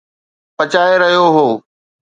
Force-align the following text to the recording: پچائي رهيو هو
پچائي 0.57 0.95
رهيو 1.01 1.25
هو 1.35 1.47